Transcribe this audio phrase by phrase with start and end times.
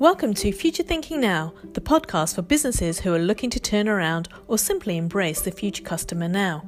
[0.00, 4.28] Welcome to Future Thinking Now, the podcast for businesses who are looking to turn around
[4.46, 6.64] or simply embrace the future customer now.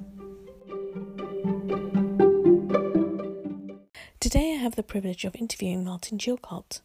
[4.19, 6.81] Today I have the privilege of interviewing Martin Chilcott.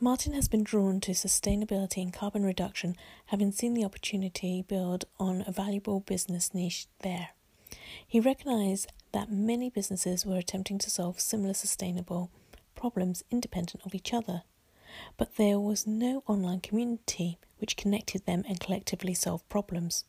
[0.00, 2.96] Martin has been drawn to sustainability and carbon reduction,
[3.26, 7.32] having seen the opportunity build on a valuable business niche there.
[8.06, 12.30] He recognised that many businesses were attempting to solve similar sustainable
[12.74, 14.42] problems independent of each other
[15.16, 20.04] but there was no online community which connected them and collectively solved problems.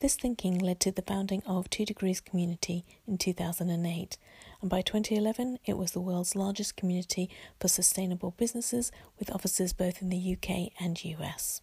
[0.00, 4.16] This thinking led to the founding of Two Degrees Community in 2008,
[4.60, 7.28] and by 2011 it was the world's largest community
[7.60, 11.60] for sustainable businesses with offices both in the UK and US.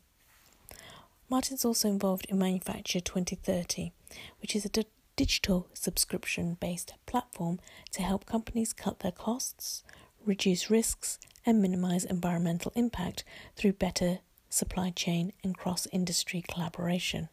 [1.29, 3.91] Martin's also involved in Manufacture 2030,
[4.39, 4.85] which is a d-
[5.17, 7.59] digital subscription based platform
[7.91, 9.83] to help companies cut their costs,
[10.27, 13.23] reduce risks, and minimize environmental impact
[13.55, 17.29] through better supply chain and cross industry collaboration.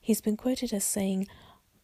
[0.00, 1.28] He's been quoted as saying,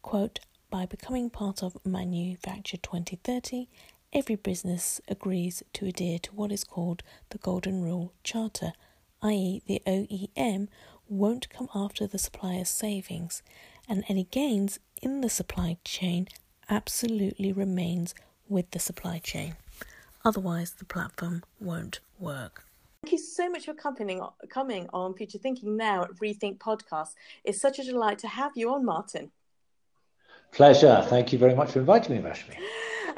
[0.03, 3.69] quote, by becoming part of Manufacture 2030,
[4.13, 8.73] every business agrees to adhere to what is called the Golden Rule Charter,
[9.23, 10.69] i.e., the OEM
[11.09, 13.43] won't come after the supplier's savings,
[13.89, 16.27] and any gains in the supply chain
[16.69, 18.15] absolutely remains
[18.48, 19.55] with the supply chain.
[20.25, 22.64] Otherwise, the platform won't work.
[23.03, 27.11] Thank you so much for coming, coming on Future Thinking Now at Rethink Podcast.
[27.44, 29.30] It's such a delight to have you on, Martin.
[30.52, 31.05] Pleasure.
[31.08, 32.56] Thank you very much for inviting me, Rashmi.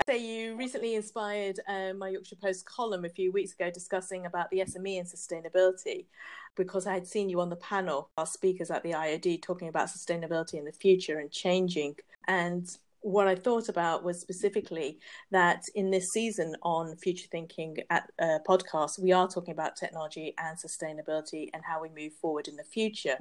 [0.09, 4.51] So you recently inspired uh, my Yorkshire Post column a few weeks ago discussing about
[4.51, 6.07] the SME and sustainability
[6.55, 9.89] because I had seen you on the panel, our speakers at the IOD, talking about
[9.89, 11.97] sustainability in the future and changing.
[12.27, 12.69] And
[13.07, 14.99] what I thought about was specifically
[15.31, 20.35] that in this season on Future Thinking at uh, podcast, we are talking about technology
[20.39, 23.17] and sustainability and how we move forward in the future.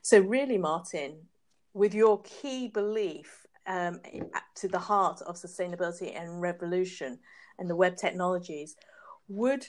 [0.00, 1.16] So, really, Martin,
[1.74, 4.00] with your key belief um,
[4.54, 7.18] to the heart of sustainability and revolution
[7.58, 8.74] and the web technologies,
[9.28, 9.66] would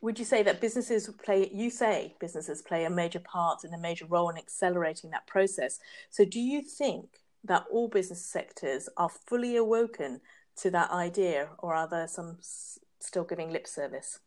[0.00, 3.78] would you say that businesses play you say businesses play a major part and a
[3.78, 9.10] major role in accelerating that process so do you think that all business sectors are
[9.26, 10.20] fully awoken
[10.56, 12.38] to that idea, or are there some
[13.00, 14.20] still giving lip service?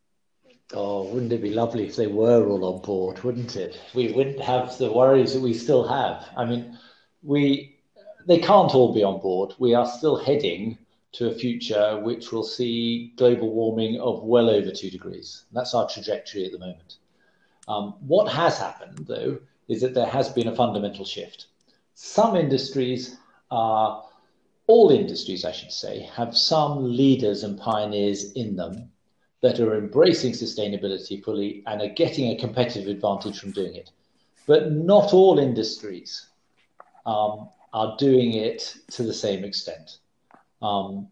[0.73, 3.79] Oh, wouldn't it be lovely if they were all on board, wouldn't it?
[3.93, 6.27] We wouldn't have the worries that we still have.
[6.35, 6.77] I mean,
[7.23, 7.77] we
[8.25, 9.53] they can't all be on board.
[9.57, 10.77] We are still heading
[11.13, 15.45] to a future which will see global warming of well over two degrees.
[15.53, 16.97] That's our trajectory at the moment.
[17.69, 19.39] Um, what has happened, though,
[19.69, 21.47] is that there has been a fundamental shift
[21.99, 23.17] some industries
[23.49, 24.05] are,
[24.67, 28.91] all industries, I should say, have some leaders and pioneers in them
[29.41, 33.89] that are embracing sustainability fully and are getting a competitive advantage from doing it.
[34.45, 36.27] But not all industries
[37.07, 39.97] um, are doing it to the same extent.
[40.61, 41.07] Um,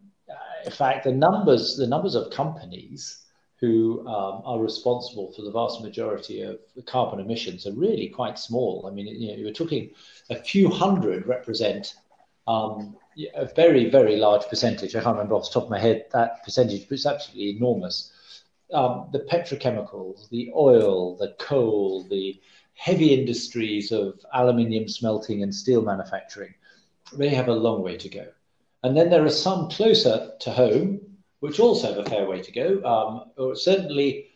[0.64, 3.25] in fact, the numbers, the numbers of companies
[3.58, 8.38] who um, are responsible for the vast majority of the carbon emissions are really quite
[8.38, 8.86] small.
[8.86, 9.90] I mean, you know, you're talking
[10.28, 11.94] a few hundred represent
[12.46, 12.96] um,
[13.34, 14.94] a very, very large percentage.
[14.94, 18.12] I can't remember off the top of my head that percentage, but it's absolutely enormous.
[18.72, 22.40] Um, the petrochemicals, the oil, the coal, the
[22.74, 26.54] heavy industries of aluminium smelting and steel manufacturing,
[27.14, 28.26] they have a long way to go.
[28.82, 31.00] And then there are some closer to home,
[31.46, 34.26] which also have a fair way to go, um, or certainly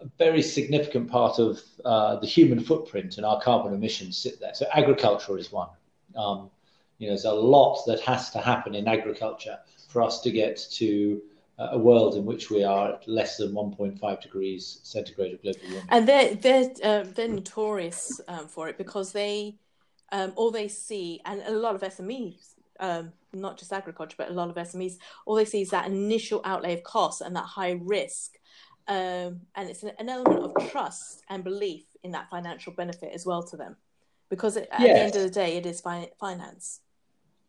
[0.00, 4.54] a very significant part of uh, the human footprint and our carbon emissions sit there.
[4.54, 5.68] So agriculture is one.
[6.14, 6.48] Um,
[6.98, 9.58] you know, there's a lot that has to happen in agriculture
[9.88, 11.20] for us to get to
[11.58, 15.82] a world in which we are at less than 1.5 degrees centigrade of global warming.
[15.90, 19.56] And they're they're uh, they're notorious um, for it because they
[20.12, 24.32] um, all they see, and a lot of SMEs um, not just agriculture, but a
[24.32, 24.96] lot of SMEs,
[25.26, 28.36] all they see is that initial outlay of cost and that high risk.
[28.88, 33.24] Um, and it's an, an, element of trust and belief in that financial benefit as
[33.24, 33.76] well to them.
[34.30, 34.96] Because it, at yes.
[34.96, 36.80] the end of the day, it is fi- finance.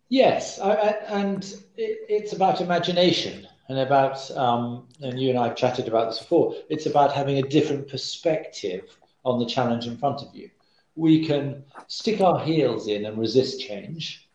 [0.10, 1.44] Yes, I, I, and
[1.78, 6.20] it, it's about imagination and about, um, and you and I have chatted about this
[6.20, 10.50] before, it's about having a different perspective on the challenge in front of you.
[10.96, 14.28] We can stick our heels in and resist change,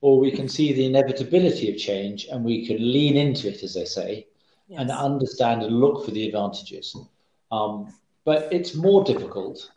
[0.00, 3.74] or we can see the inevitability of change and we can lean into it, as
[3.74, 4.26] they say,
[4.68, 4.80] yes.
[4.80, 6.96] and understand and look for the advantages.
[7.50, 7.92] Um,
[8.24, 9.70] but it's more difficult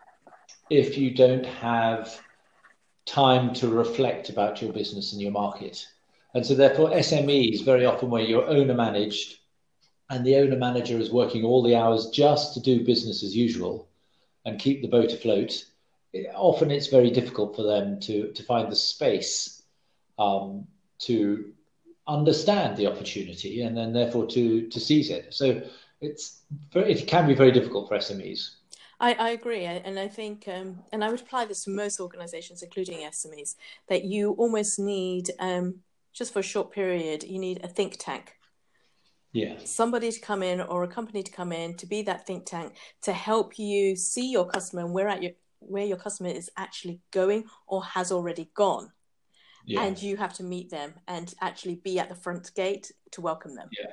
[0.69, 2.21] if you don't have
[3.05, 5.87] time to reflect about your business and your market.
[6.33, 9.39] And so, therefore, SMEs very often where you're owner managed
[10.09, 13.87] and the owner manager is working all the hours just to do business as usual
[14.45, 15.65] and keep the boat afloat,
[16.13, 19.60] it, often it's very difficult for them to, to find the space
[20.21, 20.67] um,
[20.99, 21.53] to
[22.07, 25.33] understand the opportunity and then therefore to, to seize it.
[25.33, 25.61] So
[26.01, 26.41] it's
[26.73, 28.55] it can be very difficult for SMEs.
[28.99, 32.61] I, I agree, and I think, um, and I would apply this to most organisations,
[32.61, 33.55] including SMEs,
[33.89, 35.77] that you almost need, um,
[36.13, 38.35] just for a short period, you need a think tank
[39.33, 42.45] yeah somebody to come in or a company to come in to be that think
[42.45, 46.49] tank to help you see your customer and where at your where your customer is
[46.57, 48.91] actually going or has already gone
[49.65, 49.83] yeah.
[49.83, 53.55] and you have to meet them and actually be at the front gate to welcome
[53.55, 53.91] them yeah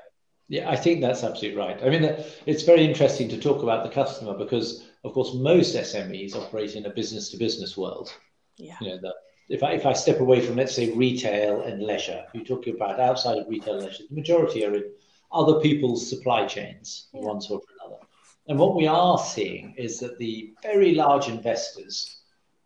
[0.49, 2.05] yeah i think that's absolutely right i mean
[2.47, 6.87] it's very interesting to talk about the customer because of course most smes operate in
[6.87, 8.13] a business to business world
[8.57, 9.15] yeah you know the,
[9.51, 13.01] if I, if I step away from let's say retail and leisure you're talking about
[13.01, 14.85] outside of retail and leisure the majority are in
[15.33, 17.21] other people's supply chains, yeah.
[17.21, 18.03] one sort or another.
[18.49, 22.18] And what we are seeing is that the very large investors,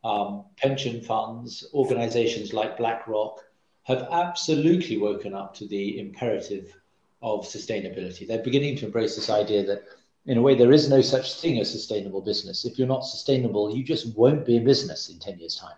[0.05, 3.41] um, pension funds, organizations like BlackRock,
[3.85, 6.75] have absolutely woken up to the imperative
[7.21, 8.27] of sustainability.
[8.27, 9.85] They're beginning to embrace this idea that,
[10.27, 12.65] in a way, there is no such thing as sustainable business.
[12.65, 15.77] If you're not sustainable, you just won't be in business in 10 years' time.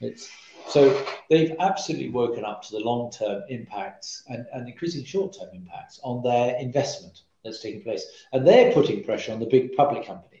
[0.00, 0.30] It's
[0.68, 5.48] so they've absolutely woken up to the long term impacts and, and increasing short term
[5.54, 8.04] impacts on their investment that's taking place.
[8.32, 10.37] And they're putting pressure on the big public companies.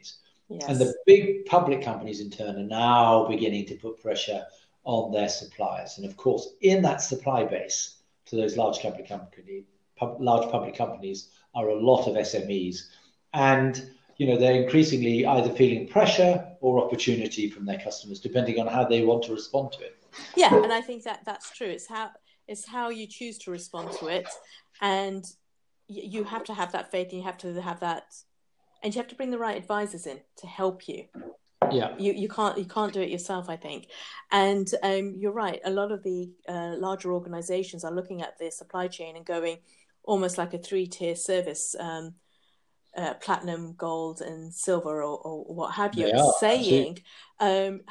[0.48, 0.64] Yes.
[0.68, 4.44] And the big public companies, in turn, are now beginning to put pressure
[4.84, 5.98] on their suppliers.
[5.98, 9.64] And of course, in that supply base to those large public company,
[9.96, 12.84] pub, large public companies are a lot of SMEs.
[13.34, 18.66] And you know they're increasingly either feeling pressure or opportunity from their customers, depending on
[18.66, 19.96] how they want to respond to it.
[20.36, 21.68] Yeah, and I think that that's true.
[21.68, 22.10] It's how
[22.46, 24.28] it's how you choose to respond to it,
[24.80, 25.24] and
[25.86, 28.14] you have to have that faith, and you have to have that,
[28.82, 31.04] and you have to bring the right advisors in to help you.
[31.70, 33.50] Yeah, you you can't you can't do it yourself.
[33.50, 33.88] I think,
[34.30, 35.60] and um, you're right.
[35.64, 39.58] A lot of the uh, larger organisations are looking at their supply chain and going
[40.02, 41.74] almost like a three tier service.
[41.78, 42.14] Um,
[42.96, 46.08] uh, platinum, gold, and silver, or, or what have you,
[46.40, 46.98] saying,
[47.38, 47.82] um,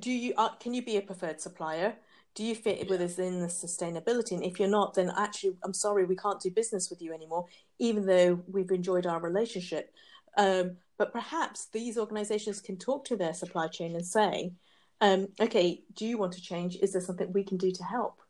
[0.00, 1.94] do you uh, can you be a preferred supplier?
[2.36, 4.32] Do you fit within the sustainability?
[4.32, 7.46] And if you're not, then actually, I'm sorry, we can't do business with you anymore,
[7.78, 9.92] even though we've enjoyed our relationship.
[10.36, 14.52] Um, but perhaps these organizations can talk to their supply chain and say,
[15.00, 16.76] um, okay, do you want to change?
[16.76, 18.20] Is there something we can do to help?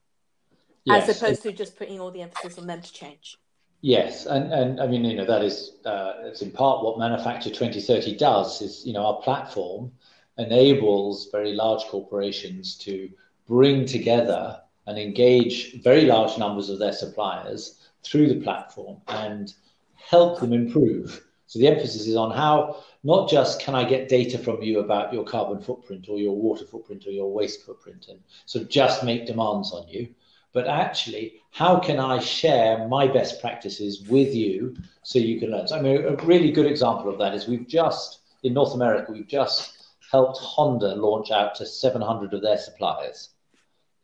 [0.85, 1.09] Yes.
[1.09, 3.39] As opposed to just putting all the emphasis on them to change.
[3.81, 7.51] Yes, and, and I mean, you know, that is uh, it's in part what Manufacture
[7.51, 8.63] 2030 does.
[8.63, 9.93] Is you know, our platform
[10.39, 13.11] enables very large corporations to
[13.47, 19.55] bring together and engage very large numbers of their suppliers through the platform and
[19.95, 21.23] help them improve.
[21.47, 25.13] So the emphasis is on how not just can I get data from you about
[25.13, 29.27] your carbon footprint or your water footprint or your waste footprint and so just make
[29.27, 30.09] demands on you,
[30.53, 35.69] but actually how can I share my best practices with you so you can learn?
[35.69, 39.13] So I mean a really good example of that is we've just in North America
[39.13, 43.31] we've just helped Honda launch out to 700 of their suppliers.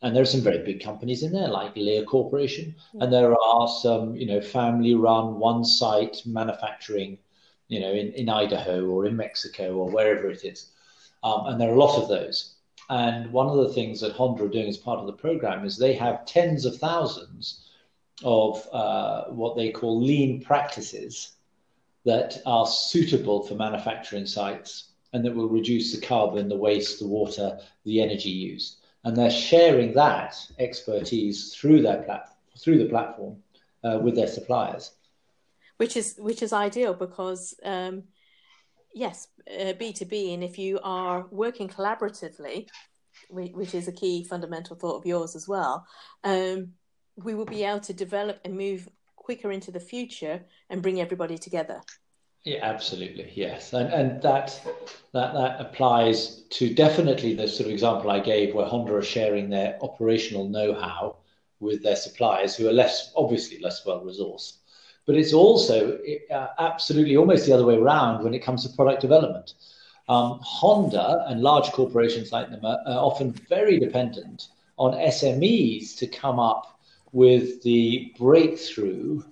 [0.03, 3.67] And there are some very big companies in there, like Lear Corporation, and there are
[3.69, 7.17] some, you know, family-run, one-site manufacturing,
[7.69, 10.71] you know, in, in Idaho or in Mexico or wherever it is.
[11.23, 12.55] Um, and there are a lot of those.
[12.89, 15.77] And one of the things that Honda are doing as part of the program is
[15.77, 17.69] they have tens of thousands
[18.25, 21.31] of uh, what they call lean practices
[22.03, 27.07] that are suitable for manufacturing sites and that will reduce the carbon, the waste, the
[27.07, 28.82] water, the energy used.
[29.03, 33.37] And they're sharing that expertise through their plat- through the platform
[33.83, 34.91] uh, with their suppliers.
[35.77, 38.03] Which is which is ideal because um,
[38.93, 39.27] yes,
[39.79, 42.67] B two B, and if you are working collaboratively,
[43.29, 45.85] which is a key fundamental thought of yours as well,
[46.23, 46.73] um,
[47.15, 51.37] we will be able to develop and move quicker into the future and bring everybody
[51.37, 51.81] together.
[52.45, 53.31] Yeah, absolutely.
[53.35, 54.59] Yes, and and that
[55.13, 59.49] that that applies to definitely the sort of example I gave, where Honda are sharing
[59.49, 61.17] their operational know-how
[61.61, 64.57] with their suppliers, who are less obviously less well resourced.
[65.05, 65.99] But it's also
[66.31, 69.53] uh, absolutely almost the other way around when it comes to product development.
[70.09, 76.07] Um, Honda and large corporations like them are, are often very dependent on SMEs to
[76.07, 76.77] come up
[77.13, 79.23] with the breakthrough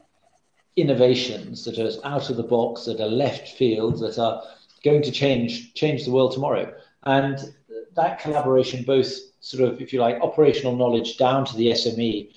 [0.75, 4.41] innovations that are out of the box, that are left field, that are
[4.83, 6.73] going to change change the world tomorrow.
[7.03, 7.53] And
[7.95, 12.31] that collaboration, both sort of, if you like, operational knowledge down to the SME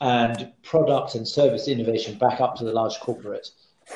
[0.00, 3.48] and product and service innovation back up to the large corporate.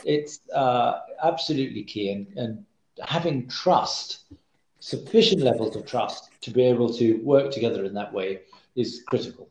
[0.04, 2.64] It's uh, absolutely key, and, and
[3.06, 4.24] having trust,
[4.80, 8.40] sufficient levels of trust to be able to work together in that way
[8.76, 9.48] is critical.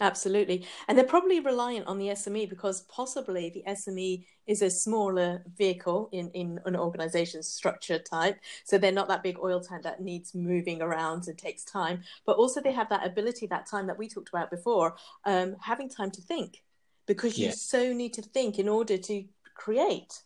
[0.00, 0.66] Absolutely.
[0.86, 6.08] And they're probably reliant on the SME because possibly the SME is a smaller vehicle
[6.12, 8.38] in, in an organization structure type.
[8.64, 12.02] So they're not that big oil tank that needs moving around and takes time.
[12.26, 15.88] But also they have that ability, that time that we talked about before, um, having
[15.88, 16.62] time to think
[17.06, 17.62] because you yes.
[17.62, 19.24] so need to think in order to
[19.54, 20.22] create.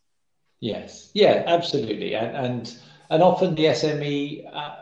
[0.60, 1.10] Yes.
[1.14, 2.14] Yeah, absolutely.
[2.14, 2.76] And, and,
[3.10, 4.76] and often the SME, uh,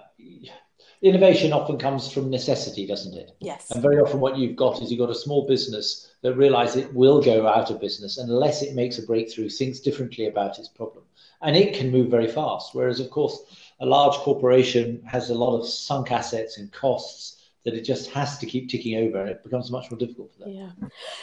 [1.02, 3.32] innovation often comes from necessity, doesn't it?
[3.40, 3.70] Yes.
[3.70, 6.94] And very often, what you've got is you've got a small business that realizes it
[6.94, 11.04] will go out of business unless it makes a breakthrough, thinks differently about its problem,
[11.42, 12.74] and it can move very fast.
[12.74, 13.38] Whereas, of course,
[13.80, 18.38] a large corporation has a lot of sunk assets and costs that it just has
[18.38, 20.52] to keep ticking over and it becomes much more difficult for them.
[20.52, 20.70] Yeah.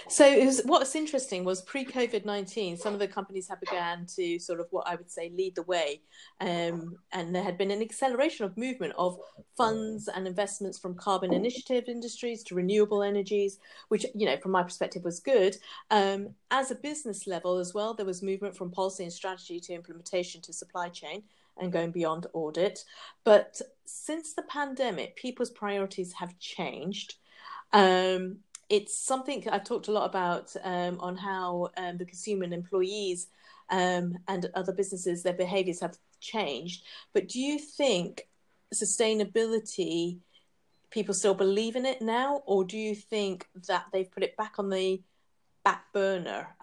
[0.07, 4.37] So was, what's interesting was pre COVID 19, some of the companies have began to
[4.37, 6.01] sort of what I would say lead the way.
[6.39, 9.17] Um, and there had been an acceleration of movement of
[9.55, 14.61] funds and investments from carbon initiative industries to renewable energies, which, you know, from my
[14.61, 15.57] perspective was good.
[15.89, 19.73] Um, as a business level as well, there was movement from policy and strategy to
[19.73, 21.23] implementation to supply chain
[21.59, 22.83] and going beyond audit.
[23.23, 27.15] But since the pandemic, people's priorities have changed.
[27.73, 28.37] Um,
[28.69, 33.27] it's something I've talked a lot about um, on how um, the consumer and employees
[33.69, 36.83] um, and other businesses, their behaviors have changed.
[37.13, 38.27] But do you think
[38.73, 40.17] sustainability,
[40.89, 44.55] people still believe in it now, or do you think that they've put it back
[44.57, 45.01] on the
[45.63, 46.55] back burner?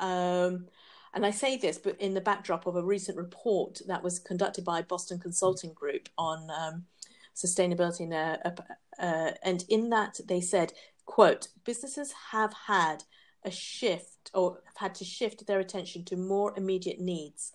[1.14, 4.64] And I say this, but in the backdrop of a recent report that was conducted
[4.64, 6.87] by Boston Consulting Group on um,
[7.37, 8.50] sustainability, uh,
[8.99, 10.73] uh, and in that they said,
[11.06, 13.04] "quote Businesses have had
[13.44, 17.52] a shift or have had to shift their attention to more immediate needs.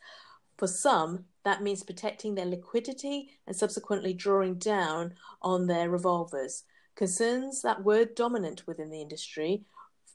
[0.58, 6.63] For some, that means protecting their liquidity and subsequently drawing down on their revolvers."
[6.96, 9.66] Concerns that were dominant within the industry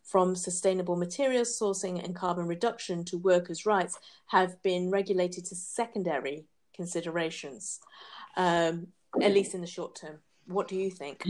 [0.04, 6.44] from sustainable materials sourcing and carbon reduction to workers' rights have been regulated to secondary
[6.74, 7.80] considerations,
[8.36, 8.86] um,
[9.22, 10.18] at least in the short term.
[10.46, 11.26] What do you think?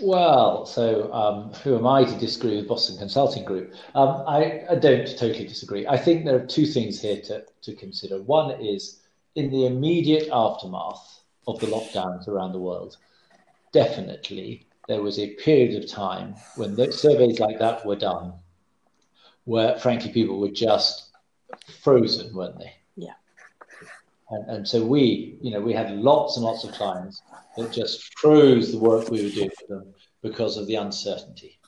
[0.00, 3.74] Well, so um, who am I to disagree with Boston Consulting Group?
[3.94, 5.86] Um, I, I, don't totally disagree.
[5.86, 8.22] I think there are two things here to, to consider.
[8.22, 9.00] One is
[9.34, 12.96] in the immediate aftermath of the lockdowns around the world,
[13.72, 18.32] definitely there was a period of time when surveys like that were done
[19.44, 21.10] where, frankly, people were just
[21.82, 22.72] frozen, weren't they?
[22.96, 23.14] Yeah.
[24.30, 27.22] And, and so we, you know, we had lots and lots of clients
[27.56, 31.58] that just froze the work we were doing for them because of the uncertainty.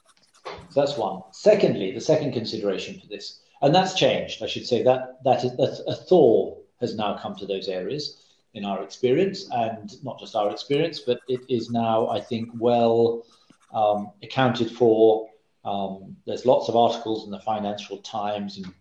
[0.45, 1.23] So that's one.
[1.33, 4.43] Secondly, the second consideration for this, and that's changed.
[4.43, 8.25] I should say that that is that a thaw has now come to those areas
[8.55, 13.25] in our experience, and not just our experience, but it is now, I think, well
[13.73, 15.29] um, accounted for.
[15.65, 18.73] Um, there's lots of articles in the Financial Times and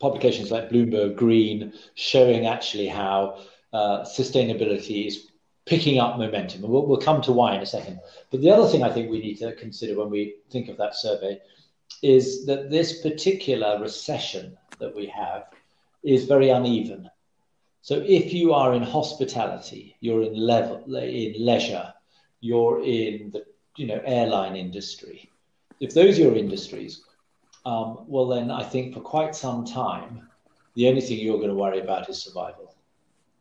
[0.00, 3.40] publications like Bloomberg Green showing actually how
[3.72, 5.28] uh, sustainability is
[5.66, 6.64] picking up momentum.
[6.64, 8.00] And we'll, we'll come to why in a second.
[8.30, 10.94] But the other thing I think we need to consider when we think of that
[10.94, 11.40] survey
[12.02, 15.44] is that this particular recession that we have
[16.02, 17.10] is very uneven.
[17.88, 21.94] So if you are in hospitality, you're in level in leisure,
[22.40, 23.46] you're in the
[23.78, 25.32] you know airline industry.
[25.80, 27.00] If those are your industries,
[27.64, 30.28] um, well then I think for quite some time,
[30.74, 32.74] the only thing you're going to worry about is survival.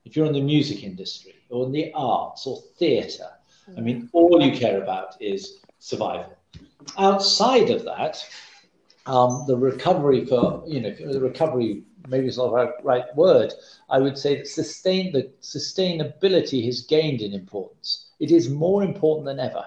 [0.06, 3.34] If you're in the music industry or in the arts or theatre,
[3.77, 6.38] I mean, all you care about is survival.
[6.98, 8.25] Outside of that,
[9.08, 13.54] um, the recovery for you know the recovery maybe it's not the right word.
[13.89, 18.10] I would say that sustain the sustainability has gained in importance.
[18.20, 19.66] It is more important than ever.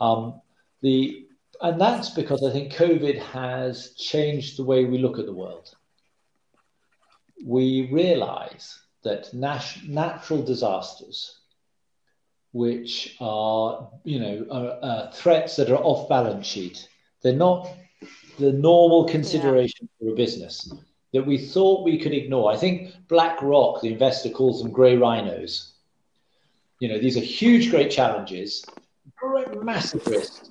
[0.00, 0.40] Um,
[0.80, 1.26] the
[1.60, 5.74] and that's because I think COVID has changed the way we look at the world.
[7.44, 11.38] We realize that nat- natural disasters,
[12.52, 16.88] which are you know are, are threats that are off balance sheet,
[17.22, 17.68] they're not
[18.38, 20.08] the normal consideration yeah.
[20.08, 20.72] for a business
[21.14, 22.52] that we thought we could ignore.
[22.52, 25.74] I think BlackRock, the investor, calls them grey rhinos.
[26.80, 28.64] You know, these are huge, great challenges,
[29.16, 30.50] great, massive risks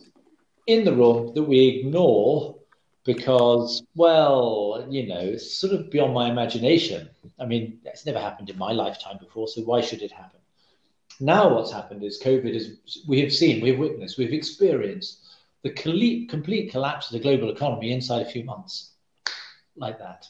[0.66, 2.56] in the room that we ignore
[3.04, 7.10] because, well, you know, it's sort of beyond my imagination.
[7.38, 10.40] I mean, it's never happened in my lifetime before, so why should it happen?
[11.20, 15.20] Now, what's happened is COVID is, we have seen, we've witnessed, we've experienced
[15.64, 18.92] the complete collapse of the global economy inside a few months,
[19.76, 20.26] like that.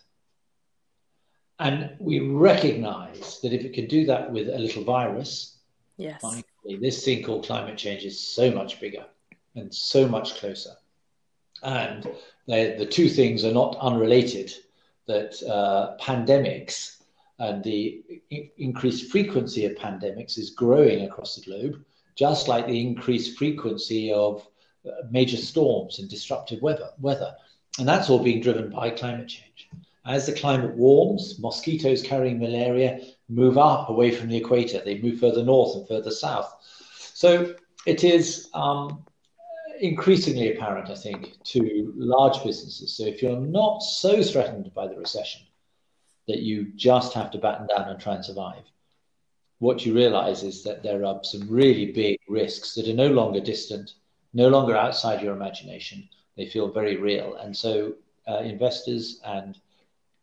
[1.60, 5.58] And we recognize that if it can do that with a little virus,
[5.98, 6.22] yes.
[6.22, 6.44] Finally,
[6.82, 9.06] this thing called climate change is so much bigger
[9.56, 10.72] and so much closer.
[11.62, 12.10] And
[12.48, 14.54] the two things are not unrelated,
[15.06, 17.02] that uh, pandemics
[17.40, 18.04] and the
[18.58, 21.84] increased frequency of pandemics is growing across the globe,
[22.16, 24.48] just like the increased frequency of
[24.86, 26.90] uh, major storms and disruptive weather.
[27.00, 27.34] weather.
[27.80, 29.70] And that's all being driven by climate change.
[30.06, 34.82] As the climate warms, mosquitoes carrying malaria move up away from the equator.
[34.84, 36.54] They move further north and further south.
[37.14, 37.56] So
[37.86, 39.06] it is um,
[39.80, 42.98] increasingly apparent, I think, to large businesses.
[42.98, 45.42] So if you're not so threatened by the recession
[46.28, 48.64] that you just have to batten down and try and survive,
[49.60, 53.40] what you realize is that there are some really big risks that are no longer
[53.40, 53.94] distant,
[54.34, 56.10] no longer outside your imagination.
[56.36, 57.36] They feel very real.
[57.36, 57.94] And so
[58.28, 59.58] uh, investors and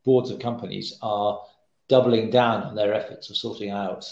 [0.04, 1.40] boards of companies are
[1.88, 4.04] doubling down on their efforts of sorting out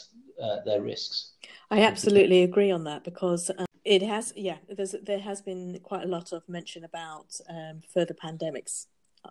[0.43, 1.33] uh, their risks.
[1.71, 4.57] I absolutely agree on that because um, it has, yeah,
[5.03, 8.87] there has been quite a lot of mention about um, further pandemics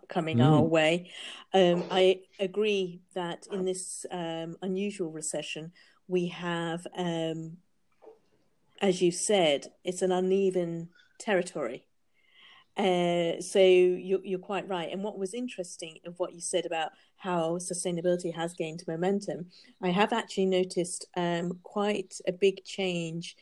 [0.07, 0.45] coming mm.
[0.45, 1.11] our way.
[1.53, 5.71] Um, I agree that in this um, unusual recession,
[6.07, 7.57] we have, um,
[8.81, 11.86] as you said, it's an uneven territory.
[12.77, 14.89] Uh, so you're, you're quite right.
[14.91, 19.47] And what was interesting of what you said about how sustainability has gained momentum,
[19.81, 23.35] I have actually noticed um, quite a big change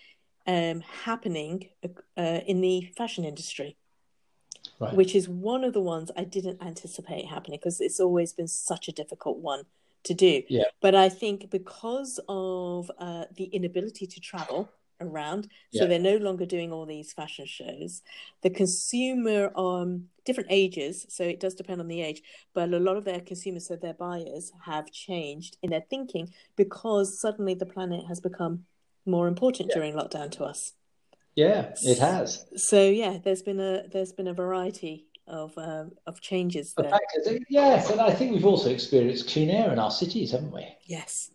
[0.47, 1.69] um, happening
[2.17, 3.75] uh, in the fashion industry.
[4.79, 4.93] Right.
[4.93, 8.87] Which is one of the ones I didn't anticipate happening because it's always been such
[8.87, 9.63] a difficult one
[10.03, 10.43] to do.
[10.49, 10.63] Yeah.
[10.81, 14.69] But I think because of uh, the inability to travel,
[15.01, 15.87] around so yeah.
[15.87, 18.01] they're no longer doing all these fashion shows
[18.41, 22.21] the consumer um different ages so it does depend on the age
[22.53, 27.19] but a lot of their consumers so their buyers have changed in their thinking because
[27.19, 28.63] suddenly the planet has become
[29.05, 29.75] more important yeah.
[29.75, 30.73] during lockdown to us
[31.35, 36.21] yeah it has so yeah there's been a there's been a variety of um, of
[36.21, 36.91] changes there.
[37.49, 41.31] yes and i think we've also experienced clean air in our cities haven't we yes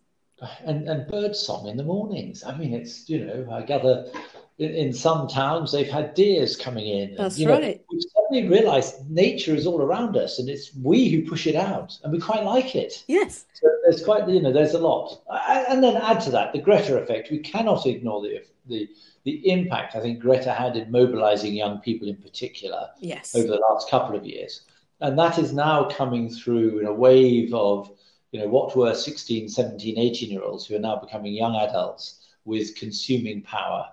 [0.65, 2.43] and, and bird song in the mornings.
[2.43, 4.11] I mean, it's, you know, I gather
[4.57, 7.15] in, in some towns they've had deers coming in.
[7.15, 7.61] That's and, right.
[7.61, 11.55] Know, we've suddenly realized nature is all around us and it's we who push it
[11.55, 13.03] out and we quite like it.
[13.07, 13.45] Yes.
[13.53, 15.21] So there's quite, you know, there's a lot.
[15.69, 17.31] And then add to that the Greta effect.
[17.31, 18.89] We cannot ignore the, the,
[19.23, 23.35] the impact I think Greta had in mobilizing young people in particular yes.
[23.35, 24.61] over the last couple of years.
[24.99, 27.91] And that is now coming through in a wave of
[28.31, 32.27] you know, what were 16, 17, 18 year olds who are now becoming young adults
[32.45, 33.87] with consuming power,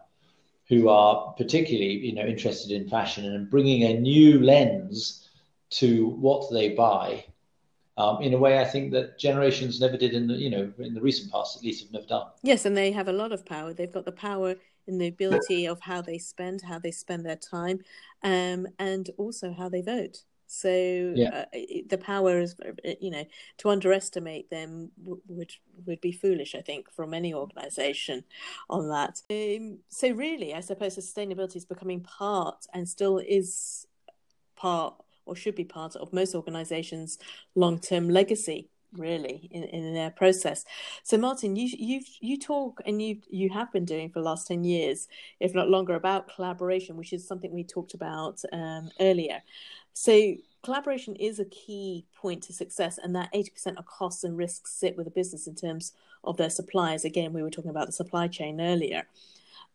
[0.69, 5.29] who are particularly, you know, interested in fashion and bringing a new lens
[5.71, 7.25] to what they buy.
[7.97, 10.95] Um, in a way, I think that generations never did in the, you know, in
[10.95, 12.27] the recent past, at least, have never done.
[12.43, 13.75] Yes, and they have a lot of power.
[13.75, 14.55] They've got the power
[14.87, 17.81] in the ability of how they spend, how they spend their time,
[18.23, 20.23] um, and also how they vote.
[20.49, 21.45] So yeah.
[21.53, 21.59] uh,
[21.89, 23.25] the power is, uh, you know,
[23.59, 25.53] to underestimate them w- would
[25.87, 26.55] would be foolish.
[26.55, 28.25] I think from any organisation
[28.71, 29.21] on that.
[29.31, 33.87] Um, so really, I suppose sustainability is becoming part and still is
[34.57, 34.95] part
[35.27, 37.19] or should be part of most organisations'
[37.55, 40.65] long term legacy really in, in their process.
[41.03, 44.47] So Martin, you you you talk and you you have been doing for the last
[44.47, 45.09] ten years,
[45.41, 49.43] if not longer, about collaboration, which is something we talked about um, earlier.
[50.01, 54.71] So collaboration is a key point to success, and that 80% of costs and risks
[54.71, 57.05] sit with a business in terms of their suppliers.
[57.05, 59.09] Again, we were talking about the supply chain earlier.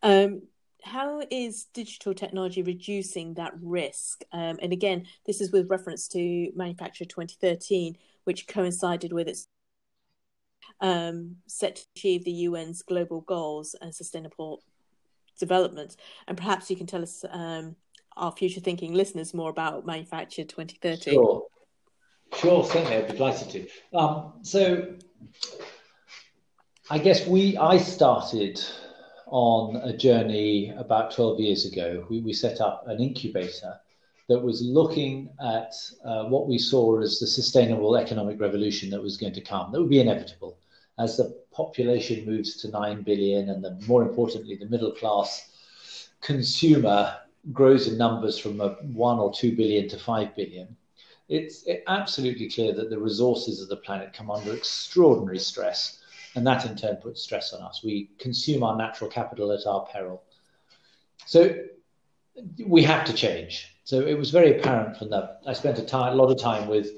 [0.02, 0.40] Um,
[0.82, 4.24] how is digital technology reducing that risk?
[4.32, 9.46] Um, and again, this is with reference to Manufacture 2030, which coincided with its
[10.80, 14.62] um, set to achieve the UN's global goals and sustainable
[15.38, 15.96] development.
[16.26, 17.76] And perhaps you can tell us um,
[18.16, 21.12] our future thinking listeners more about Manufacture 2030?
[21.12, 21.46] Sure,
[22.34, 23.98] sure, certainly, I'd be delighted to.
[23.98, 24.94] Um, so,
[26.90, 28.62] I guess we I started
[29.26, 32.06] on a journey about 12 years ago.
[32.08, 33.80] We, we set up an incubator
[34.28, 35.74] that was looking at
[36.04, 39.80] uh, what we saw as the sustainable economic revolution that was going to come, that
[39.80, 40.56] would be inevitable
[40.98, 45.50] as the population moves to 9 billion and the, more importantly, the middle class
[46.20, 47.16] consumer
[47.52, 50.76] grows in numbers from a one or two billion to five billion,
[51.28, 56.00] it's absolutely clear that the resources of the planet come under extraordinary stress,
[56.34, 57.82] and that in turn puts stress on us.
[57.82, 60.22] We consume our natural capital at our peril.
[61.26, 61.54] So
[62.66, 63.74] we have to change.
[63.84, 65.40] So it was very apparent from that.
[65.46, 66.90] I spent a lot of time with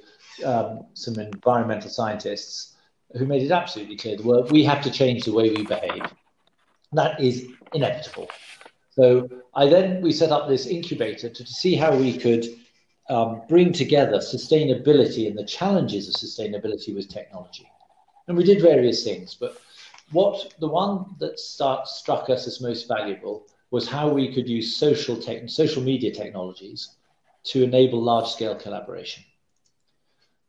[0.45, 2.75] um, some environmental scientists
[3.17, 6.03] who made it absolutely clear the world we have to change the way we behave.
[6.93, 8.29] That is inevitable.
[8.97, 12.47] So I then we set up this incubator to, to see how we could
[13.09, 17.71] um, bring together sustainability and the challenges of sustainability with technology.
[18.27, 19.61] And we did various things, but
[20.13, 24.77] what the one that start, struck us as most valuable was how we could use
[24.77, 26.97] social tech, social media technologies
[27.45, 29.23] to enable large scale collaboration.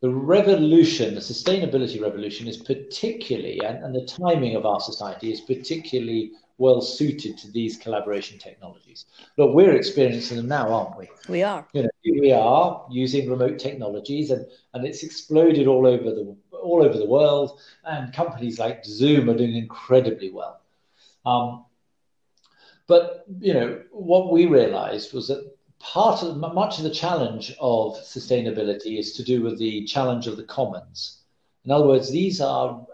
[0.01, 5.41] The revolution, the sustainability revolution, is particularly, and, and the timing of our society is
[5.41, 9.05] particularly well suited to these collaboration technologies.
[9.37, 11.09] Look, we're experiencing them now, aren't we?
[11.29, 11.67] We are.
[11.73, 16.83] You know, we are using remote technologies, and, and it's exploded all over the all
[16.83, 17.59] over the world.
[17.83, 20.61] And companies like Zoom are doing incredibly well.
[21.25, 21.65] Um,
[22.87, 27.95] but you know, what we realized was that part of much of the challenge of
[27.97, 31.21] sustainability is to do with the challenge of the commons.
[31.65, 32.85] In other words, these are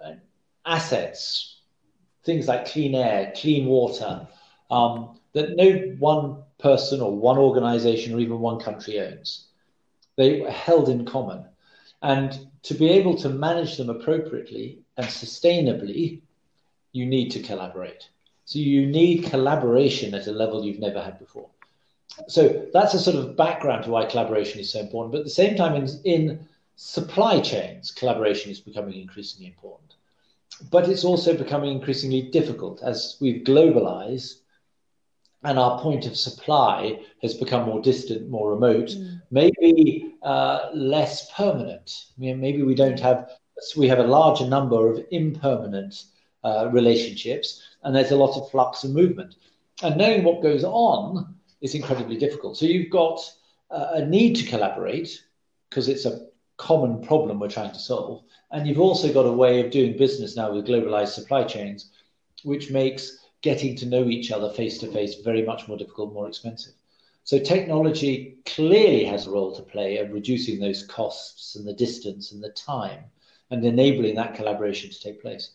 [0.66, 1.53] assets,
[2.24, 4.28] things like clean air, clean water,
[4.72, 9.48] um, that no one person or one organization or even one country owns.
[10.16, 11.46] They are held in common.
[12.02, 16.22] And to be able to manage them appropriately and sustainably,
[16.92, 18.08] you need to collaborate.
[18.46, 21.50] So you need collaboration at a level you've never had before.
[22.28, 25.14] So that's a sort of background to why collaboration is so important.
[25.14, 29.96] But at the same time, in, in supply chains, collaboration is becoming increasingly important.
[30.72, 34.36] But it's also becoming increasingly difficult as we've globalized
[35.44, 39.22] and our point of supply has become more distant, more remote, mm.
[39.30, 42.06] maybe uh, less permanent.
[42.18, 43.30] I mean, maybe we don't have,
[43.76, 46.06] we have a larger number of impermanent
[46.44, 49.36] uh, relationships, and there's a lot of flux and movement.
[49.82, 52.58] And knowing what goes on is incredibly difficult.
[52.58, 53.20] So you've got
[53.70, 55.24] uh, a need to collaborate
[55.70, 58.24] because it's a common problem we're trying to solve.
[58.52, 61.92] And you've also got a way of doing business now with globalized supply chains,
[62.44, 66.28] which makes getting to know each other face to face very much more difficult, more
[66.28, 66.74] expensive.
[67.26, 72.32] So technology clearly has a role to play in reducing those costs and the distance
[72.32, 73.06] and the time
[73.50, 75.52] and enabling that collaboration to take place.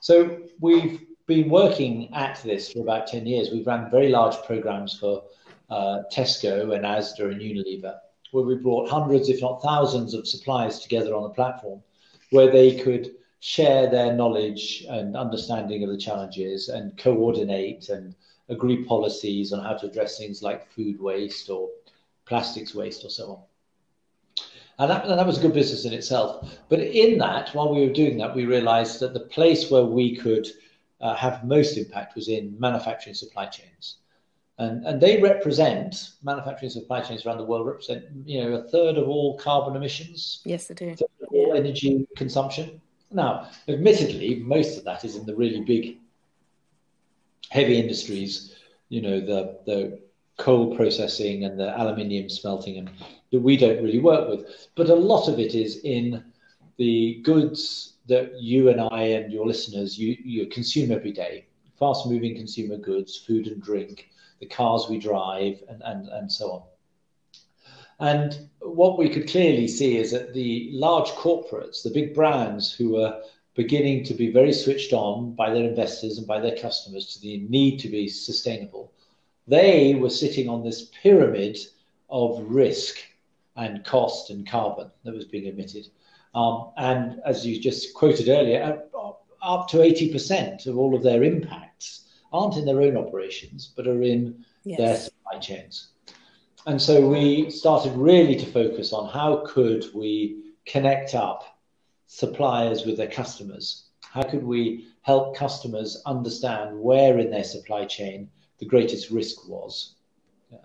[0.00, 3.50] So we've been working at this for about 10 years.
[3.50, 5.24] We've run very large programs for
[5.70, 7.98] uh, Tesco and Asda and Unilever,
[8.32, 11.82] where we brought hundreds, if not thousands, of suppliers together on the platform
[12.30, 18.14] where they could share their knowledge and understanding of the challenges and coordinate and
[18.48, 21.68] agree policies on how to address things like food waste or
[22.24, 23.42] plastics waste or so on.
[24.78, 26.58] And that, and that was a good business in itself.
[26.68, 30.16] But in that, while we were doing that, we realized that the place where we
[30.16, 30.46] could
[31.00, 33.98] uh, have most impact was in manufacturing supply chains.
[34.58, 38.96] And, and they represent manufacturing supply chains around the world represent you know a third
[38.96, 40.42] of all carbon emissions.
[40.44, 40.94] Yes, they do.
[41.30, 42.80] all energy consumption.
[43.10, 45.98] Now, admittedly, most of that is in the really big,
[47.50, 48.54] heavy industries.
[48.88, 50.00] You know, the the
[50.36, 52.90] coal processing and the aluminium smelting, and
[53.30, 54.68] that we don't really work with.
[54.74, 56.22] But a lot of it is in
[56.76, 61.46] the goods that you and I and your listeners you, you consume every day.
[61.78, 64.10] Fast moving consumer goods, food and drink,
[64.42, 66.62] the cars we drive, and, and, and so on.
[68.00, 72.90] And what we could clearly see is that the large corporates, the big brands who
[72.90, 73.22] were
[73.54, 77.46] beginning to be very switched on by their investors and by their customers to the
[77.48, 78.92] need to be sustainable,
[79.46, 81.56] they were sitting on this pyramid
[82.10, 82.96] of risk
[83.54, 85.86] and cost and carbon that was being emitted.
[86.34, 88.82] Um, and as you just quoted earlier,
[89.40, 92.01] up to 80% of all of their impacts
[92.32, 94.78] aren't in their own operations, but are in yes.
[94.78, 95.88] their supply chains.
[96.66, 101.58] And so we started really to focus on how could we connect up
[102.06, 103.86] suppliers with their customers?
[104.00, 109.94] How could we help customers understand where in their supply chain the greatest risk was?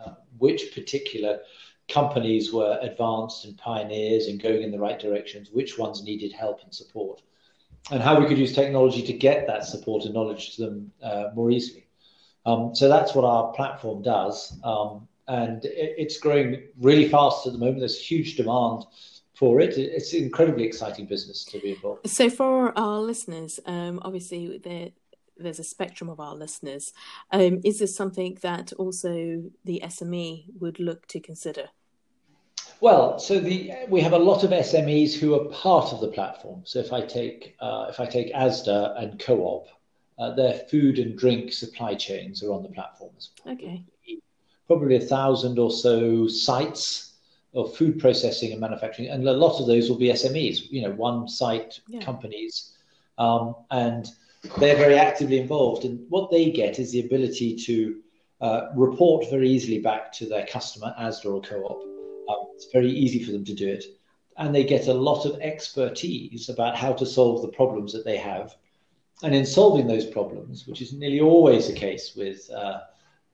[0.05, 1.39] Uh, which particular
[1.87, 6.61] companies were advanced and pioneers and going in the right directions, which ones needed help
[6.63, 7.21] and support,
[7.91, 11.25] and how we could use technology to get that support and knowledge to them uh,
[11.33, 11.87] more easily.
[12.45, 14.57] Um, so that's what our platform does.
[14.63, 17.79] Um, and it, it's growing really fast at the moment.
[17.79, 18.85] There's huge demand
[19.35, 19.77] for it.
[19.77, 22.09] It's an incredibly exciting business to be involved.
[22.09, 24.59] So, for our listeners, um, obviously,
[25.37, 26.93] there's a spectrum of our listeners.
[27.31, 31.69] Um, is this something that also the SME would look to consider?
[32.79, 36.61] Well, so the we have a lot of SMEs who are part of the platform.
[36.63, 39.67] So if I take uh, if I take ASDA and Co-op,
[40.19, 43.31] uh, their food and drink supply chains are on the platforms.
[43.47, 43.83] Okay.
[44.67, 47.13] probably a thousand or so sites
[47.53, 50.91] of food processing and manufacturing, and a lot of those will be SMEs, you know,
[50.91, 52.01] one site yeah.
[52.01, 52.73] companies,
[53.17, 54.11] um, and
[54.59, 55.85] they're very actively involved.
[55.85, 58.01] And what they get is the ability to
[58.41, 61.96] uh, report very easily back to their customer, ASDA or co-op.
[62.29, 63.85] Um, it's very easy for them to do it,
[64.37, 68.17] and they get a lot of expertise about how to solve the problems that they
[68.17, 68.55] have.
[69.23, 72.81] And in solving those problems, which is nearly always the case with uh,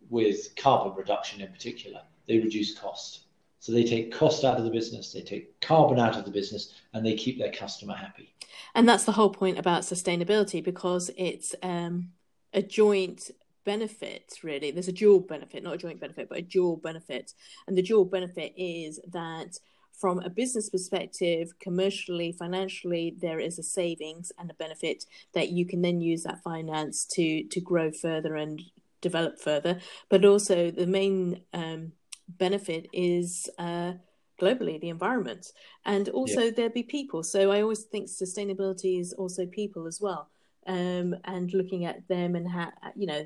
[0.09, 3.21] with carbon reduction in particular, they reduce cost.
[3.59, 6.73] So they take cost out of the business, they take carbon out of the business,
[6.93, 8.33] and they keep their customer happy.
[8.75, 12.11] And that's the whole point about sustainability because it's um,
[12.53, 13.31] a joint
[13.65, 14.71] benefit, really.
[14.71, 17.33] There's a dual benefit, not a joint benefit, but a dual benefit.
[17.67, 19.57] And the dual benefit is that
[19.93, 25.65] from a business perspective, commercially, financially, there is a savings and a benefit that you
[25.65, 28.61] can then use that finance to to grow further and
[29.01, 29.79] develop further.
[30.09, 31.93] But also the main um,
[32.27, 33.93] benefit is uh,
[34.41, 35.51] globally the environment
[35.85, 36.51] and also yeah.
[36.55, 40.27] there be people so i always think sustainability is also people as well
[40.65, 43.23] um, and looking at them and how you know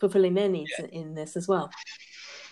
[0.00, 0.86] fulfilling their needs yeah.
[0.86, 1.70] in this as well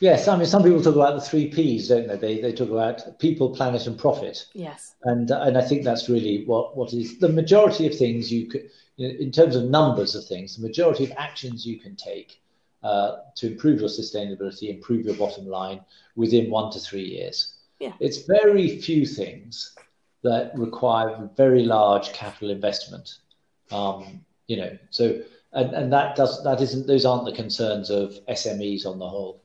[0.00, 2.70] yes i mean some people talk about the three p's don't they they, they talk
[2.70, 7.18] about people planet and profit yes and and i think that's really what what is
[7.18, 11.12] the majority of things you could in terms of numbers of things the majority of
[11.16, 12.40] actions you can take
[12.84, 15.80] uh, to improve your sustainability, improve your bottom line
[16.16, 17.54] within one to three years.
[17.80, 17.94] Yeah.
[17.98, 19.74] It's very few things
[20.22, 23.20] that require very large capital investment.
[23.72, 25.22] Um, you know, so
[25.54, 29.40] and, and that does that isn't those aren't the concerns of SMEs on the whole.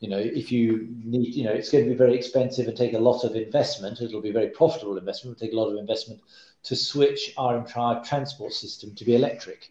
[0.00, 2.92] You know, if you need, you know, it's going to be very expensive and take
[2.92, 4.02] a lot of investment.
[4.02, 5.36] It'll be very profitable investment.
[5.36, 6.20] It'll take a lot of investment
[6.64, 9.70] to switch our entire transport system to be electric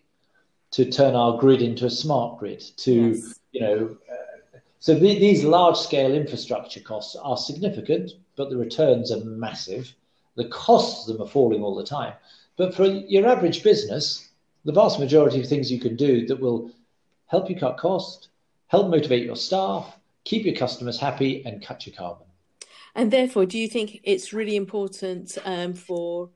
[0.76, 3.40] to turn our grid into a smart grid, to, yes.
[3.54, 9.10] you know, uh, so the, these large scale infrastructure costs are significant, but the returns
[9.10, 9.96] are massive.
[10.36, 12.14] The costs of them are falling all the time.
[12.58, 14.32] But for your average business,
[14.66, 16.72] the vast majority of things you can do that will
[17.28, 18.30] help you cut cost,
[18.68, 22.26] help motivate your staff, keep your customers happy, and cut your carbon.
[22.96, 26.30] And therefore, do you think it's really important um, for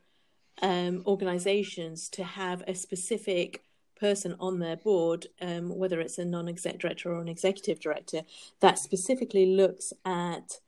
[0.61, 3.63] um, organizations to have a specific
[3.99, 8.21] person on their board, um, whether it's a non-exec director or an executive director,
[8.59, 10.59] that specifically looks at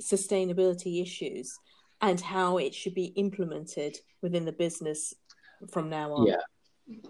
[0.00, 1.58] sustainability issues
[2.00, 5.14] and how it should be implemented within the business
[5.70, 6.26] from now on.
[6.26, 6.36] Yeah,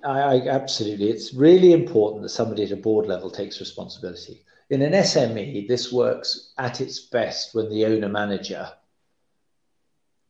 [0.04, 1.10] I, I, absolutely.
[1.10, 4.44] It's really important that somebody at a board level takes responsibility.
[4.70, 8.70] In an SME, this works at its best when the owner manager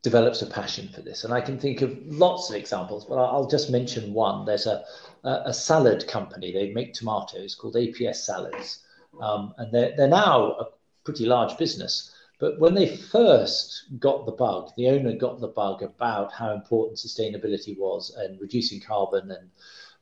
[0.03, 1.25] develops a passion for this.
[1.25, 4.47] And I can think of lots of examples, but I'll just mention one.
[4.47, 4.83] There's a,
[5.25, 8.81] a salad company, they make tomatoes called APS Salads.
[9.21, 10.67] Um, and they're, they're now a
[11.05, 12.15] pretty large business.
[12.41, 16.99] But when they first got the bug, the owner got the bug about how important
[16.99, 19.51] sustainability was and reducing carbon and,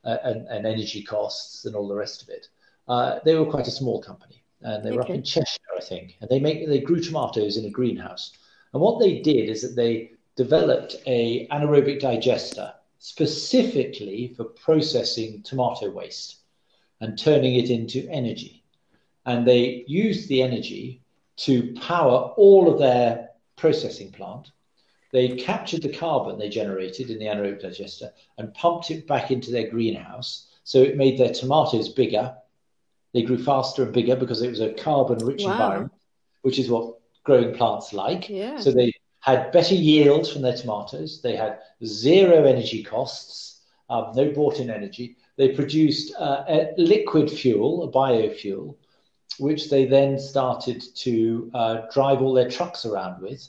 [0.05, 2.47] uh, and, and, energy costs and all the rest of it.
[2.87, 5.13] Uh, they were quite a small company, and they were okay.
[5.13, 6.15] up in Cheshire, I think.
[6.21, 8.31] And they make they grew tomatoes in a greenhouse.
[8.73, 15.89] And what they did is that they developed a anaerobic digester specifically for processing tomato
[15.89, 16.37] waste
[17.01, 18.63] and turning it into energy.
[19.25, 21.01] And they used the energy
[21.39, 24.51] to power all of their processing plant.
[25.11, 29.51] They captured the carbon they generated in the anaerobic digester and pumped it back into
[29.51, 30.47] their greenhouse.
[30.63, 32.35] So it made their tomatoes bigger.
[33.13, 35.53] They grew faster and bigger because it was a carbon rich wow.
[35.53, 35.93] environment,
[36.41, 38.29] which is what growing plants like.
[38.29, 38.59] Yeah.
[38.59, 41.21] So they had better yields from their tomatoes.
[41.21, 45.17] They had zero energy costs, um, no bought in energy.
[45.37, 48.75] They produced uh, a liquid fuel, a biofuel,
[49.37, 53.47] which they then started to uh, drive all their trucks around with.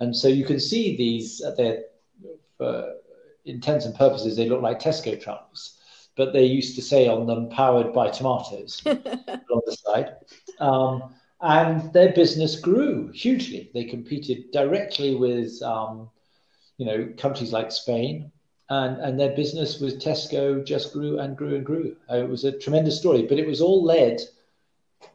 [0.00, 1.76] And so you can see these, uh,
[2.56, 2.94] for
[3.44, 5.78] intents and purposes, they look like Tesco trucks,
[6.16, 10.16] but they used to say on them, powered by tomatoes on the side.
[10.58, 13.70] Um, and their business grew hugely.
[13.72, 16.10] They competed directly with, um,
[16.76, 18.30] you know, countries like Spain,
[18.68, 21.96] and and their business with Tesco just grew and grew and grew.
[22.10, 24.20] Uh, it was a tremendous story, but it was all led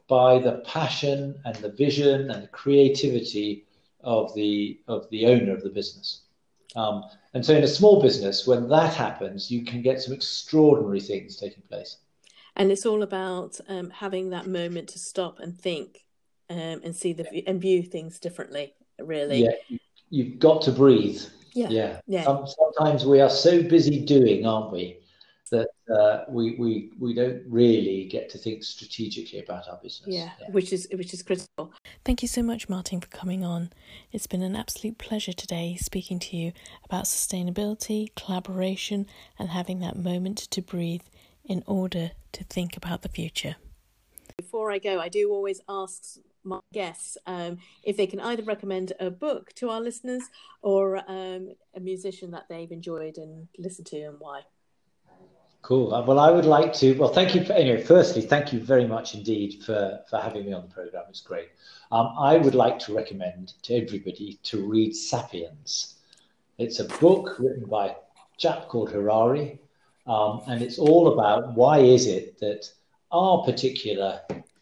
[0.08, 3.64] by the passion and the vision and the creativity
[4.02, 6.22] of the of the owner of the business.
[6.76, 11.00] Um, and so, in a small business, when that happens, you can get some extraordinary
[11.00, 11.96] things taking place.
[12.56, 16.04] And it's all about um, having that moment to stop and think
[16.48, 18.74] um, and see the and view things differently.
[18.98, 19.78] Really, yeah,
[20.10, 21.20] you've got to breathe.
[21.52, 22.00] Yeah, yeah.
[22.06, 22.24] yeah.
[22.24, 24.98] Some, sometimes we are so busy doing, aren't we,
[25.90, 30.14] uh, we, we, we don't really get to think strategically about our business.
[30.14, 31.72] Yeah, yeah, which is which is critical.
[32.04, 33.70] Thank you so much, Martin, for coming on.
[34.12, 36.52] It's been an absolute pleasure today speaking to you
[36.84, 39.06] about sustainability, collaboration,
[39.38, 41.02] and having that moment to breathe
[41.44, 43.56] in order to think about the future.
[44.36, 48.92] Before I go, I do always ask my guests um, if they can either recommend
[49.00, 50.22] a book to our listeners
[50.62, 54.42] or um, a musician that they've enjoyed and listened to and why.
[55.66, 55.92] Cool.
[55.92, 56.92] Uh, well, I would like to.
[56.92, 57.44] Well, thank you.
[57.44, 61.02] For, anyway, firstly, thank you very much indeed for, for having me on the program.
[61.08, 61.48] It's great.
[61.90, 65.96] Um, I would like to recommend to everybody to read *Sapiens*.
[66.58, 67.94] It's a book written by a
[68.38, 69.58] chap called Harari,
[70.06, 72.70] um, and it's all about why is it that
[73.10, 74.20] our particular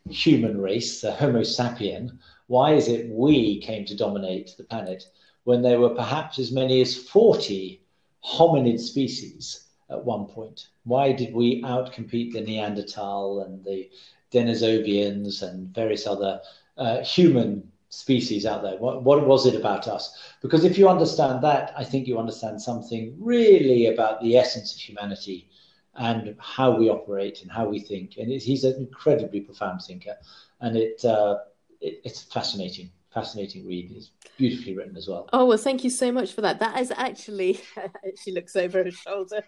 [0.09, 5.05] human race, the Homo sapien, why is it we came to dominate the planet
[5.43, 7.83] when there were perhaps as many as 40
[8.25, 10.69] hominid species at one point?
[10.85, 13.91] Why did we outcompete the Neanderthal and the
[14.33, 16.41] Denisovans and various other
[16.77, 18.77] uh, human species out there?
[18.77, 20.19] What, what was it about us?
[20.43, 24.81] Because if you understand that, I think you understand something really about the essence of
[24.81, 25.49] humanity
[25.97, 28.17] and how we operate and how we think.
[28.17, 30.17] And he's an incredibly profound thinker,
[30.61, 31.39] and it, uh,
[31.81, 33.93] it, it's fascinating, fascinating read.
[33.97, 35.29] It's beautifully written as well.
[35.33, 36.59] Oh well, thank you so much for that.
[36.59, 37.61] That is actually
[38.23, 39.43] she looks over her shoulder.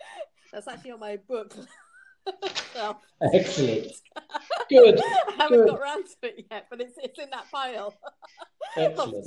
[0.52, 1.54] That's actually on my book.
[3.32, 3.92] Excellent.
[4.68, 5.00] Good.
[5.00, 5.68] I haven't Good.
[5.68, 7.94] got around to it yet, but it's it's in that pile.
[8.76, 9.26] Excellent.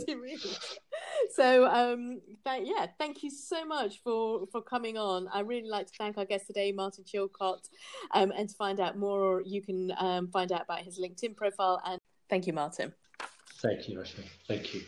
[1.34, 5.28] so um th- yeah, thank you so much for for coming on.
[5.34, 7.68] I really like to thank our guest today, Martin Chilcott.
[8.14, 11.82] Um, and to find out more, you can um, find out about his LinkedIn profile.
[11.86, 12.00] And
[12.30, 12.94] thank you, Martin.
[13.62, 14.26] Thank you, Rashmi.
[14.48, 14.82] Thank you.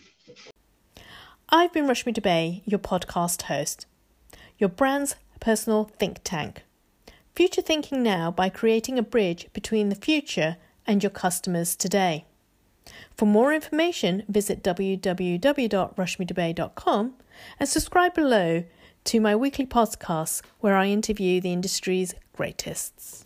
[1.50, 3.86] I've been Rashmi Dube, your podcast host,
[4.58, 6.64] your brand's personal think tank.
[7.36, 10.58] Future thinking now by creating a bridge between the future
[10.88, 12.26] and your customers today.
[13.16, 17.14] For more information, visit www.rashmidube.com
[17.60, 18.64] and subscribe below
[19.04, 23.26] to my weekly podcasts where I interview the industry's greatest.